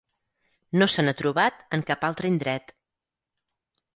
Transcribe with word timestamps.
No 0.81 0.87
se 0.93 1.03
n'ha 1.05 1.13
trobat 1.19 1.59
en 1.77 1.85
cap 1.91 2.07
altre 2.09 2.31
indret. 2.35 2.75